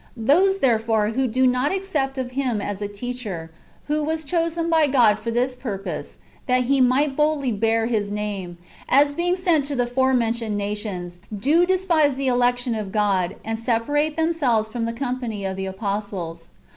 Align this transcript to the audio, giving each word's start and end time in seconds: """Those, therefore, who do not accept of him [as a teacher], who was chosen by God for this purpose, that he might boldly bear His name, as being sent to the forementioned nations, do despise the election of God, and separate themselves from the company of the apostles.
"""Those, 0.17 0.57
therefore, 0.57 1.09
who 1.09 1.27
do 1.27 1.45
not 1.45 1.71
accept 1.71 2.17
of 2.17 2.31
him 2.31 2.59
[as 2.59 2.81
a 2.81 2.87
teacher], 2.87 3.51
who 3.85 4.03
was 4.03 4.23
chosen 4.23 4.67
by 4.67 4.87
God 4.87 5.19
for 5.19 5.29
this 5.29 5.55
purpose, 5.55 6.17
that 6.47 6.63
he 6.63 6.81
might 6.81 7.15
boldly 7.15 7.51
bear 7.51 7.85
His 7.85 8.09
name, 8.11 8.57
as 8.89 9.13
being 9.13 9.35
sent 9.35 9.65
to 9.67 9.75
the 9.75 9.85
forementioned 9.85 10.57
nations, 10.57 11.21
do 11.37 11.67
despise 11.67 12.15
the 12.15 12.25
election 12.29 12.73
of 12.73 12.91
God, 12.91 13.35
and 13.45 13.59
separate 13.59 14.17
themselves 14.17 14.67
from 14.69 14.85
the 14.85 14.93
company 14.93 15.45
of 15.45 15.55
the 15.55 15.67
apostles. 15.67 16.47